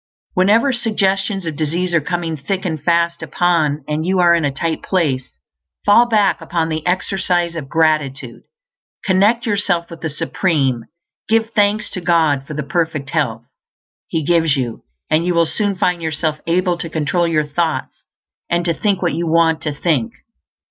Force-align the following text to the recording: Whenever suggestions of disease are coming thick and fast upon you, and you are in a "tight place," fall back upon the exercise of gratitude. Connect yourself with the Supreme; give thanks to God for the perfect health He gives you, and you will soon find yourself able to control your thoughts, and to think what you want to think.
Whenever 0.33 0.73
suggestions 0.73 1.45
of 1.45 1.55
disease 1.55 1.93
are 1.93 2.01
coming 2.01 2.35
thick 2.35 2.65
and 2.65 2.81
fast 2.83 3.21
upon 3.21 3.73
you, 3.75 3.83
and 3.87 4.03
you 4.03 4.17
are 4.17 4.33
in 4.33 4.43
a 4.43 4.49
"tight 4.51 4.81
place," 4.81 5.37
fall 5.85 6.07
back 6.07 6.41
upon 6.41 6.69
the 6.69 6.83
exercise 6.87 7.53
of 7.55 7.69
gratitude. 7.69 8.41
Connect 9.05 9.45
yourself 9.45 9.91
with 9.91 10.01
the 10.01 10.09
Supreme; 10.09 10.85
give 11.29 11.51
thanks 11.53 11.87
to 11.91 12.01
God 12.01 12.47
for 12.47 12.55
the 12.55 12.63
perfect 12.63 13.11
health 13.11 13.43
He 14.07 14.23
gives 14.25 14.57
you, 14.57 14.81
and 15.11 15.23
you 15.23 15.35
will 15.35 15.45
soon 15.45 15.75
find 15.75 16.01
yourself 16.01 16.39
able 16.47 16.79
to 16.79 16.89
control 16.89 17.27
your 17.27 17.45
thoughts, 17.45 18.03
and 18.49 18.65
to 18.65 18.73
think 18.73 19.03
what 19.03 19.13
you 19.13 19.27
want 19.27 19.61
to 19.61 19.71
think. 19.71 20.13